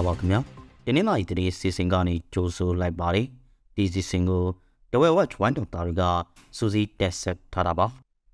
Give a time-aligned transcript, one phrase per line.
[0.00, 0.40] လာပါခင်ဗျာ
[0.84, 3.26] ဒီနေ့လိုက်တဲ့စီစဉ်ကနေကြိုးဆိုလိုက်ပါတယ်
[3.76, 4.44] ဒီစီစဉ်ကို
[4.90, 6.02] The Web Watch 1ဒေါက်တာတွေက
[6.56, 7.86] စူးစီးတက်ဆက်ထားတာပါ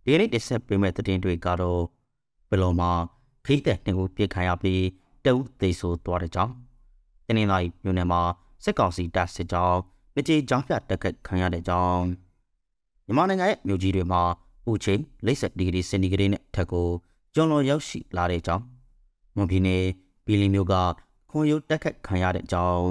[0.04, 1.82] ဒီနေ့တက်ဆက်ပေးမဲ့သတင်းတွေကတော့
[2.50, 2.88] ဘယ်လိုမှ
[3.44, 4.82] ခိတဲ့နှစ်ဦးပြစ်ခံရပြီး
[5.24, 6.52] တအုပ်သိဆိုးသွားတဲ့ကြောင်း
[7.26, 8.20] ဒီနေ့လိုက်မြို့နယ်မှာ
[8.64, 9.78] စစ်ကောင်စီတပ်စစ်ကြောင်း
[10.14, 12.02] မကြေကြောင်းပြတက်ခတ်ခံရတဲ့ကြောင်း
[13.06, 14.22] မြန်မာနိုင်ငံရဲ့မြို့ကြီးတွေမှာ
[14.70, 16.88] ဥချိန်50ဒီဂရီစင်တီဂရိနဲ့ထက်ကို
[17.34, 18.62] ကျွန်းလောရောက်ရှိလာတဲ့ကြောင်း
[19.36, 19.84] မွန်ပြည်နယ်
[20.26, 20.74] ဘီလီမျိုးက
[21.36, 22.90] ခွန်ရုပ်တက်ခတ်ခံရတဲ့အကြောင်း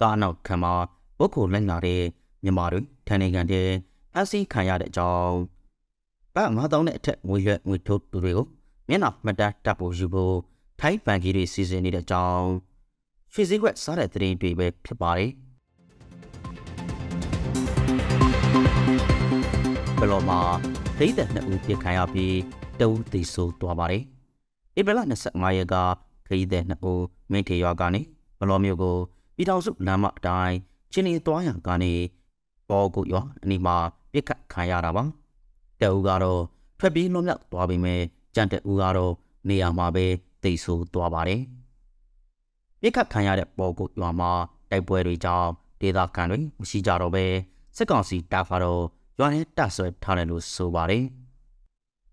[0.00, 0.74] ကားနောက်ခံမှာ
[1.18, 2.02] ဘုတ်ခုလိုက်လာတဲ့
[2.44, 3.68] မြန်မာတွေထန်နေကန်တဲ့
[4.16, 5.36] အဆီခံရတဲ့အကြောင်း
[6.34, 8.46] ဘာငါးတောင်းတဲ့အထက်ငွေရွက်ငွေထုတ်သူတွေကို
[8.88, 10.36] မျက်နှာမှတ်တမ်းတပ်ဖို့ယူဖို့
[10.80, 12.46] ထိုင်းဘဏ်ကြီးတွေစီစဉ်နေတဲ့အကြောင်း
[13.32, 15.30] ရွှေစည်းကွက်စားတဲ့သတင်းတွေပဲဖြစ်ပါတယ်
[20.00, 20.40] ဘလော်မှာ
[20.98, 22.36] ဒိတ်တဲ့နှစ်ဦးပြစ်ခံရပြီး
[22.80, 24.02] တဦးသေဆုံးသွားပါတယ်
[24.78, 25.76] ဧပြီလ25ရက်က
[26.09, 28.00] ခ ရီးသည်နှစ်ဦးမင်းထေရွာကနေ
[28.38, 28.96] ဘလော်မြို့ကို
[29.36, 30.56] ပြည်တော်စုလမ်းမအတိုင်း
[30.92, 31.92] ချင်းနေသွားရန်ကနေ
[32.68, 33.76] ပေါ်ကိုရွာအနီးမှာ
[34.12, 35.04] ပြစ်ခတ်ခံရတာပါ
[35.80, 36.42] တဦးကတော့
[36.78, 38.00] ထွက်ပြေးလွတ်မြောက်သွားပေမဲ့
[38.34, 39.12] ကြံတဲ့ဦးကတော့
[39.48, 40.06] နေရာမှာပဲ
[40.42, 41.40] တိတ်ဆိုးသွားပါတယ်
[42.80, 44.30] ပြစ်ခတ်ခံရတဲ့ပေါ်ကိုရွာမှာ
[44.70, 45.48] တိုက်ပွဲတွေကြောင့်
[45.80, 47.24] ဒေသခံတွေမရှိကြတော့ပဲ
[47.76, 48.82] စစ်ကောင်စီတပ်ကတော့
[49.18, 51.04] ရွာထဲတပ်ဆွဲထားတယ်လို့ဆိုပါတယ်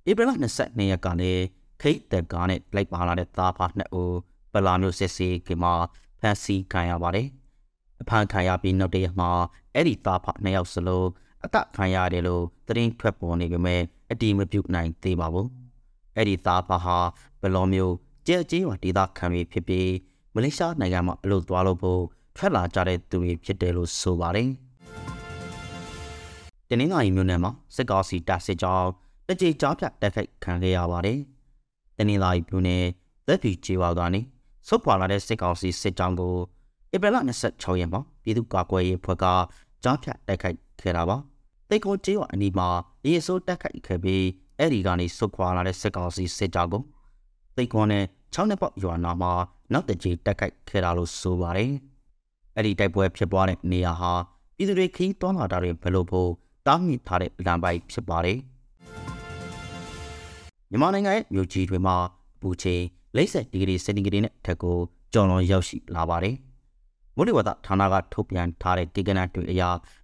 [0.09, 0.31] ဧပြီလ
[0.61, 1.43] 22ရက်ကလည်း
[1.81, 4.17] ခိတ်တက်ကားနဲ့လိုက်ပါလာတဲ့သားဖားနှစ်ဦး
[4.53, 5.73] ပလာမျိုးစစ်စီကမှာ
[6.20, 7.28] ဖမ်းဆီးခံရပါတယ်။
[8.02, 9.30] အဖမ်းခံရပြီးနောက်တရက်မှာ
[9.73, 11.08] အဲ့ဒီသားဖားနှစ်ယောက်စလုံး
[11.45, 15.48] အသက်ခံရတယ်လို့သတင်းထွက်ပေါ်နေပေမဲ့အတိမပြုတ်နိုင်သေးပါဘူး။
[16.16, 16.98] အဲ့ဒီသားဖားဟာ
[17.42, 17.95] ဘလောမျိုး
[18.28, 19.89] ကြဲကြေးဝဒေသခံတွေဖြစ်ပြီး
[20.33, 22.02] မလေးရှားနိုင်ငံမှာအလုပ်သွားလို့ဖို့
[22.37, 24.49] ထွက်လာကြတဲ့သူတွေဖြစ်တယ်လို့ဆိုပါတယ်။
[26.70, 28.89] တနင်္လာရီမြို့နယ်မှာစစ်ကောင်စီတပ်စစ်ကြောင်း
[29.27, 31.20] တကြေကြားပြတက်ခိုက်ခံခဲ့ရပါတယ်။
[31.97, 32.83] တနင်္လာရီပြည်နယ်
[33.27, 34.21] သက်ဖြူကျေးဝါကနေ
[34.67, 36.33] ဆုတ်ခွာလာတဲ့စစ်ကောင်စီစစ်ကြောင်းကို
[36.93, 39.25] ဧပြီလ26ရက်မှာပြည်သူ့ကာကွယ်ရေးဖွဲ့က
[39.83, 41.17] ကြားဖြတ်တိုက်ခိုက်ခဲ့တာပါ။
[41.69, 42.67] တိတ်ကိုကျေးဝါအနီးမှာ
[43.07, 44.23] ရေဆိုးတိုက်ခိုက်ခဲ့ပြီး
[44.57, 46.83] အဲ့ဒီကနေဆုတ်ခွာလာတဲ့စစ်ကောင်စီစစ်ကြောင်းကို
[47.55, 49.31] တိတ်ကွန်နဲ့6နှစ်ပေါက်ရွာနာမှာ
[49.73, 51.71] နောက်တကြိမ်တိုက်ခိုက်ခဲ့တာလို့ဆိုပါတယ်။
[52.55, 54.13] အဲ့ဒီတိုက်ပွဲဖြစ်ပွားတဲ့နေရာဟာ
[54.55, 56.30] ပြည်သူတွေခီးတွန်းလာတာတွေဘယ်လိုဖို့
[56.67, 58.37] တားမြစ်ထားတဲ့လမ်းပိုင်းဖြစ်ပါတယ်။
[60.72, 61.95] မြန်မာနိုင်ငံရဲ့မြို့ကြီးတွေမှာ
[62.36, 62.82] အပူချိန်
[63.17, 64.78] 40ဒီဂရီစင်တီဂရေနဲ့ထက်ကို
[65.14, 66.36] ကျော်လွန်ရောက်ရှိလာပါတယ်။
[67.16, 69.64] မိုးလေဝသဌာနကထုတ်ပြန်ထားတဲ့ဒီကနတွေအရ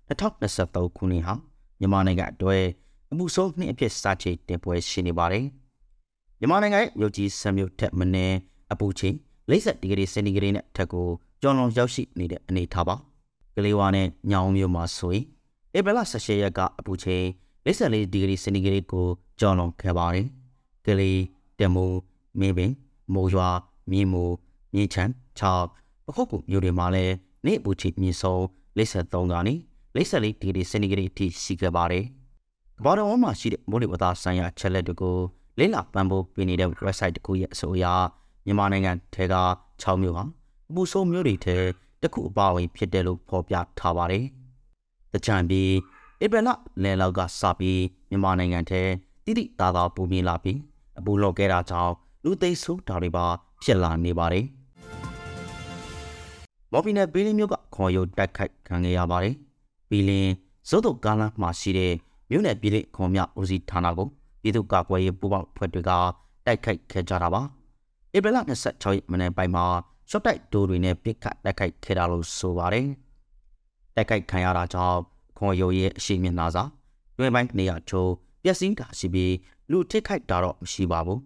[0.10, 1.34] 2023ခုနှစ်ဟာ
[1.80, 2.64] မြန်မာနိုင်ငံအတွက်
[3.12, 5.46] အမှုဆုံးနှစ်အဖြစ်စချိန်တင်ပွဲရှိနေပါတယ်။
[6.40, 8.38] မြန်မာနိုင်ငံရဲ့မြို့ကြီးဆံမြို့ထက်မနည်း
[8.74, 9.16] အပူချိန်
[9.52, 11.08] 40ဒီဂရီစင်တီဂရေနဲ့ထက်ကို
[11.42, 12.96] ကျော်လွန်ရောက်ရှိနေတဲ့အနေအထားပါ။
[13.56, 15.26] ကလေးဝါနဲ့ညောင်မြို့မှာဆိုရင်
[15.76, 17.26] ဧပြီလ18ရက်ကအပူချိန်
[17.66, 19.08] 44ဒီဂရီစင်တီဂရေကို
[19.40, 20.28] ကျော်လွန်ခဲ့ပါတယ်။
[20.86, 21.22] ကလေး
[21.60, 21.86] တမူ
[22.40, 22.72] မင်းပင်
[23.14, 23.50] မိုးရွာ
[23.92, 24.24] မြင်းမူ
[24.74, 27.14] မြင်းချမ်း6ပခုတ်ကူမြို့တွေမှာလည်း
[27.46, 28.40] နေ့အပူချိန်မြင့်ဆုံး
[28.78, 29.54] 53ကနေ
[29.96, 32.06] 54ဒီဂရီစင်တီဂရိအထိရှိခဲ့ပါတယ်။
[32.78, 35.18] ကမ္ဘာတော်မှာရှိတဲ့မိုးလေဝသဆိုင်ရာချက်လက်တွေကို
[35.60, 37.86] လေ့လာပံ့ပိုးပေးနေတဲ့ website တစ်ခုရဲ့အဆိုအရ
[38.46, 39.36] မြန်မာနိုင်ငံထဲက
[39.82, 40.24] 6မြို့ဟာ
[40.70, 41.58] အပူဆုံးမြို့တွေထဲ
[42.02, 44.26] တစ်ခုအပါအဝင်ဖြစ်တယ်လို့ဖော်ပြထားပါတယ်။
[45.14, 45.72] တချံပြီး
[46.24, 46.50] ဧပြီလ
[46.84, 48.82] လယ်လောက်ကစပြီးမြန်မာနိုင်ငံထဲ
[49.26, 50.58] တိတိတသာပူမြင်လာပြီး
[50.98, 51.94] အပူလော့ခဲ့တာကြောင့်
[52.24, 53.26] လူသိဆိုးတာတွေပါ
[53.64, 54.46] ဖြစ်လာနေပါတယ်။
[56.72, 59.36] မော်ပီနယ်ဘီလင်းမြို့ကခေါ်ရုပ်တိုက်ခိုက်ခံခဲ့ရပါတယ်။
[59.90, 60.32] ဘီလင်း
[60.70, 61.94] ဇိုးတို့ကားလမ်းမှာရှိတဲ့
[62.30, 64.08] မြို့နယ်ပြည်လိခွန်မြဦးစီးဌာနကို
[64.42, 65.92] ပြည်သူ့ကာကွယ်ရေးပူးပေါင်းဖွဲ့တွေက
[66.46, 67.42] တိုက်ခိုက်ခဲ့ကြတာပါ။
[68.16, 69.66] ဧပြီလ26ရက်မနေ့ပိုင်းမှာ
[70.10, 72.88] ရှော့တိုက်ဒိုးတွေနဲ့ပစ်ခတ်တိုက်ခိုက်ခဲ့တာလို့ဆိုပါတယ်။
[73.96, 75.00] တိုက်ခိုက်ခံရတာကြောင့်
[75.38, 76.64] ခွန်ရုပ်ရဲ့အရှိမျက်နှာစာ
[77.18, 78.12] တွင်ပိုင်းနေရာချိုး
[78.44, 79.32] ပျက်စီးတာရှိပြီး
[79.74, 81.20] လူထိခိုက်တာတော့မရှိပါဘူး။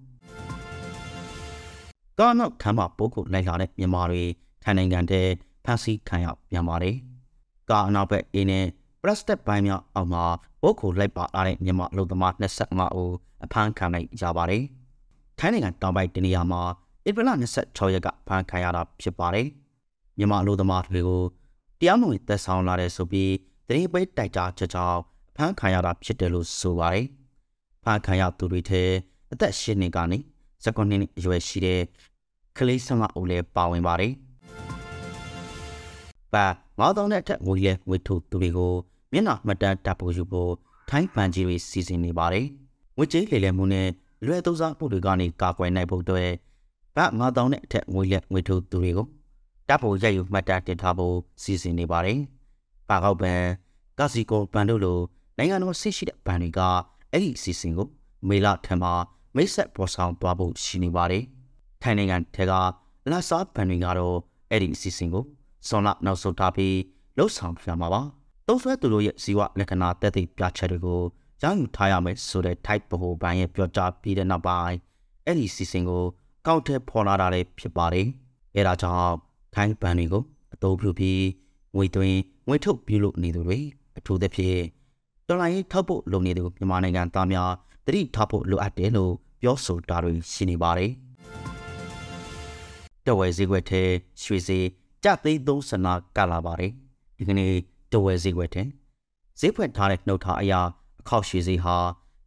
[2.19, 4.23] ကားနောက်ခမ်းမှာပိုးကိုလိုက်လာတဲ့မြန်မာတွေ
[4.63, 5.27] ထိုင်နိုင်ငံတဲ့
[5.65, 6.95] ဖမ်းဆီးခံရပြန်ပါတယ်။
[7.69, 8.65] ကားအနောက်ဘက်အင်းနဲ့
[9.01, 10.23] ပလတ်စတစ်ပိုင်းများအောက်မှာ
[10.61, 13.13] ပိုးကိုလိုက်ပါလာတဲ့မြန်မာလူသမား25ဦး
[13.43, 14.63] အဖမ်းခံလိုက်ကြပါတယ်။
[15.39, 16.61] ထိုင်းနိုင်ငံတောင်ပိုင်းတနေရာမှာ
[17.07, 17.29] ဧပြီလ
[17.63, 19.47] 26ရက်ကဖမ်းခံရတာဖြစ်ပါတယ်။
[20.17, 21.23] မြန်မာလူသမားတွေကို
[21.79, 23.33] တရားမဝင်သက်ဆောင်လာတဲ့ဆိုပြီး
[23.67, 24.99] တရင်ပိတ်တိုက်ကြချက်ကြောင့်
[25.35, 27.07] ဖမ်းခံရတာဖြစ်တယ်လို့ဆိုပါတယ်။
[27.87, 28.83] ဖမ်းခံရသူတွေထဲ
[29.33, 30.17] အသက်၈နှစ်ကနေ
[30.63, 31.81] ၁၉နှစ်အရွယ်ရှိတဲ့
[32.57, 34.13] ကလေးဆငါဦးလည်းပါဝင်ပါတယ်။
[36.33, 36.45] ပါ
[36.79, 38.73] 9000နဲ့အထက်ငွေလဲငွေထုတ်သူတွေကို
[39.11, 40.51] မျက်နှာမှတ်တမ်းတပ်ဖို့ယူဖို့
[40.89, 42.45] ထိုင်းဘဏ်ကြီးတွေစီစဉ်နေပါတယ်။
[42.97, 43.87] ငွေကြေးလေလည်မှုနဲ့
[44.25, 46.29] လွယ်သုံးစားမှုတွေကနေကာကွယ်နိုင်ဖို့အတွက်
[46.95, 49.07] ဗတ်9000နဲ့အထက်ငွေလက်ငွေထုတ်သူတွေကို
[49.67, 52.19] တပ်ဖို့ရိုက်ယူမှတ်တမ်းတင်ထားဖို့စီစဉ်နေပါတယ်။
[52.89, 53.41] ပါကောက်ပန်
[53.99, 54.99] ကာစီကိုပန်တို့လို
[55.37, 56.61] နိုင်ငံတော်ဆစ်ရှိတဲ့ဘဏ်တွေက
[57.11, 57.87] အဲ့ဒီအစီအစဉ်ကို
[58.27, 58.93] မေလထံမှာ
[59.35, 61.23] မိတ်ဆက်ပေါ်ဆောင်သွားဖို့ရှိနေပါတယ်။
[61.81, 62.53] ထိုင်းနိုင်ငံထဲက
[63.11, 64.17] လာစားဘန်တွေကတော့
[64.51, 65.23] အဲ့ဒီအစီအစဉ်ကို
[65.67, 66.75] ဆွန်လာနောက်ဆုတ်ထားပြီး
[67.17, 68.01] လှုပ်ဆောင်ပြမှာပါ
[68.47, 71.01] သုံးဆွဲသူတို့ရဲ့ဇီဝလက္ခဏာတက်သည့်ပြချက်တွေကို
[71.43, 74.77] ရယူထားရမယ်ဆိုတဲ့ type ဗဟိုဘန်ရဲ့ပြောကြားပြီးတဲ့နောက်ပိုင်း
[75.25, 76.03] အဲ့ဒီအစီအစဉ်ကို
[76.47, 78.07] ကောက်ထည့်ဖော်လာတာလည်းဖြစ်ပါတယ်
[78.55, 79.13] အဲဒါကြောင့်
[79.53, 80.23] ထိုင်းဘန်တွေကို
[80.53, 81.23] အသုံးပြုပြီး
[81.75, 82.17] ငွေသွင်း
[82.47, 83.59] ငွေထုတ်ပြုလုပ်နေသူတွေ
[83.97, 84.59] အထူးသဖြင့်
[85.29, 87.51] တော်လိုင်းထောက်ဖို့လုပ်နေသူမြန်မာနိုင်ငံသားများ
[87.85, 90.91] တတိထားဖို့လိုအပ်တယ်လို့ပြောဆိုတာတွေရှိနေပါတယ်
[93.05, 93.83] တဝဲစည်းကွက်ထဲ
[94.23, 94.59] ရွှေစီ
[95.03, 96.71] ကြသိန်းသုံးဆနာကလာပါတယ်
[97.17, 97.53] ဒီကနေ့
[97.91, 98.63] တဝဲစည်းကွက်ထဲ
[99.39, 100.61] ဈေးဖွင့်ထားတဲ့နှုတ်ထားအရာ
[101.01, 101.77] အခောက်ရွှေစီဟာ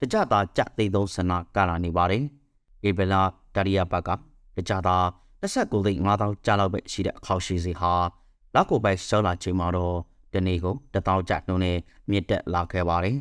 [0.01, 2.25] တကြတာကြသိန်းသုံးဆနာကလာနေပါတယ်
[2.89, 3.15] ဧပြီလ
[3.55, 4.11] တရိယာဘက်က
[4.57, 4.97] တကြတာ
[5.41, 7.93] 29သိန်း5000ကျလောက်ပဲရှိတဲ့အခောက်ရွှေစီဟာ
[8.55, 11.79] လောက်ကိုပဲရှောလာချိန်မှာတော့ တနေ့ကို1000ကျနှုန်းနဲ့
[12.11, 13.17] မြင့်တက်လာခဲ့ပါတယ်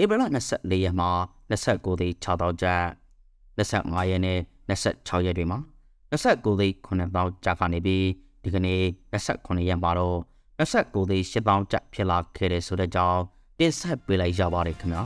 [0.00, 1.10] ဧပြီလ24ရက်မှာ
[1.50, 2.84] 29သိန်း6000ကျပ်
[3.58, 4.38] 25ရက်နဲ့
[4.68, 5.58] 26ရက်တွေမှာ
[6.10, 8.06] 29သိန်း9000ကျပ်ကနေပြီး
[8.42, 8.80] ဒီကနေ့
[9.12, 10.18] 29ရက်မှာတော့
[10.58, 13.20] 29သိန်း8000ကျပ်ဖြစ်လာခဲ့တယ်ဆိုတဲ့ကြောင်း
[13.58, 15.02] တင်ဆက်ပေးလိုက်ရပါတယ်ခင်ဗျာ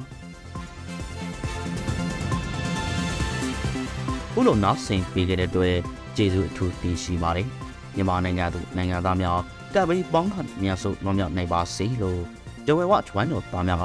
[4.33, 5.77] ခုလိုနောက်ဆင်ပေးခဲ့တဲ့အတွက်
[6.17, 7.49] ကျေးဇူးအထူးတင်ရှိပါတယ်
[7.95, 9.41] မြန်မာနိုင်ငံသူနိုင်ငံသားများ
[9.75, 12.23] ကပ္ပရီပေါင်းခန့်များစုလွန်မြောက်နိုင်ပါစေလို့
[12.67, 13.85] ကြဝဲဝကျွမ်းတော်သားများက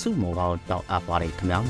[0.00, 1.60] စုမောကောင်းတောက်အပ်ပါတယ်ခင်ဗျာ